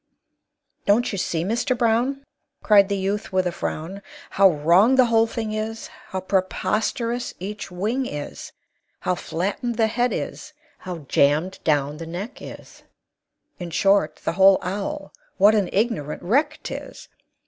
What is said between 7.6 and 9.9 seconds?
wing is How flattened the